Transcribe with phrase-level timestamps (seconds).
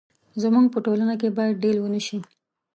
[0.41, 2.19] زموږ په ټولنه کې باید ډيل ونه شي.